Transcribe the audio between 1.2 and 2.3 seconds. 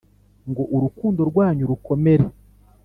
rwanyu rukomere.